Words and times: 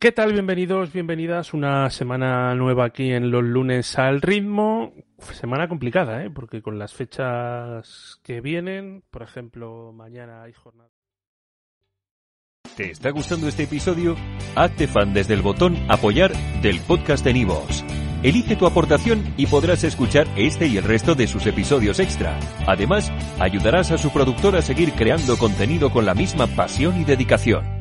¿Qué 0.00 0.12
tal? 0.12 0.32
Bienvenidos, 0.32 0.94
bienvenidas. 0.94 1.52
Una 1.52 1.90
semana 1.90 2.54
nueva 2.54 2.86
aquí 2.86 3.12
en 3.12 3.30
los 3.30 3.44
lunes 3.44 3.98
al 3.98 4.22
ritmo. 4.22 4.94
Semana 5.18 5.68
complicada, 5.68 6.24
¿eh? 6.24 6.30
Porque 6.30 6.62
con 6.62 6.78
las 6.78 6.94
fechas 6.94 8.18
que 8.22 8.40
vienen, 8.40 9.02
por 9.10 9.22
ejemplo, 9.22 9.92
mañana 9.92 10.42
hay 10.42 10.54
jornada. 10.54 10.88
¿Te 12.78 12.92
está 12.92 13.10
gustando 13.10 13.46
este 13.46 13.64
episodio? 13.64 14.16
Hazte 14.56 14.88
fan 14.88 15.12
desde 15.12 15.34
el 15.34 15.42
botón 15.42 15.76
Apoyar 15.90 16.32
del 16.62 16.80
podcast 16.80 17.22
de 17.22 17.34
Nivos. 17.34 17.84
Elige 18.22 18.56
tu 18.56 18.66
aportación 18.66 19.34
y 19.36 19.48
podrás 19.48 19.84
escuchar 19.84 20.26
este 20.34 20.66
y 20.66 20.78
el 20.78 20.84
resto 20.84 21.14
de 21.14 21.26
sus 21.26 21.44
episodios 21.44 22.00
extra. 22.00 22.40
Además, 22.66 23.12
ayudarás 23.38 23.90
a 23.90 23.98
su 23.98 24.10
productor 24.10 24.56
a 24.56 24.62
seguir 24.62 24.92
creando 24.92 25.36
contenido 25.36 25.90
con 25.90 26.06
la 26.06 26.14
misma 26.14 26.46
pasión 26.46 26.98
y 26.98 27.04
dedicación. 27.04 27.79